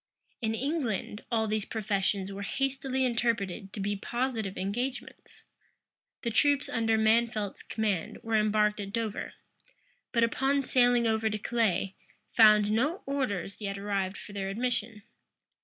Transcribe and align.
In 0.41 0.55
England, 0.55 1.23
all 1.31 1.47
these 1.47 1.63
professions 1.63 2.31
were 2.31 2.41
hastily 2.41 3.05
interpreted 3.05 3.71
to 3.73 3.79
be 3.79 3.95
positive 3.95 4.57
engagements. 4.57 5.43
The 6.23 6.31
troops 6.31 6.67
under 6.67 6.97
Mansfeldt's 6.97 7.61
command 7.61 8.17
were 8.23 8.33
embarked 8.35 8.79
at 8.79 8.91
Dover; 8.93 9.33
but, 10.11 10.23
upon 10.23 10.63
sailing 10.63 11.05
over 11.05 11.29
to 11.29 11.37
Calais, 11.37 11.93
found 12.31 12.71
no 12.71 13.03
orders 13.05 13.61
yet 13.61 13.77
arrived 13.77 14.17
for 14.17 14.33
their 14.33 14.49
admission. 14.49 15.03